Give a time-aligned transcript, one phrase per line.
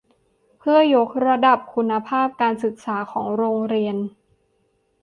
[0.59, 3.97] เพื่อยกระดับคุณภาพการศึกษาของโรงเรียน